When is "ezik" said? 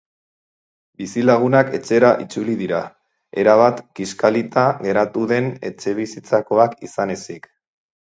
7.21-7.51